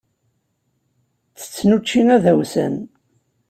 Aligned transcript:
Ttetten 1.39 1.69
učči 1.77 2.01
adawsan. 2.15 2.75